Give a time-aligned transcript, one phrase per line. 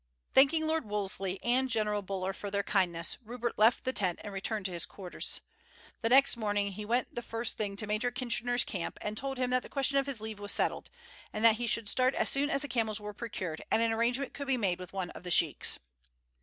[0.33, 4.65] Thanking Lord Wolseley and General Buller for their kindness Rupert left the tent and returned
[4.65, 5.41] to his quarters.
[6.01, 9.51] The next morning he went the first thing to Major Kitchener's camp and told him
[9.51, 10.89] that the question of his leave was settled,
[11.31, 14.33] and that he should start as soon as the camels were procured and an arrangement
[14.33, 15.77] could be made with one of the sheiks.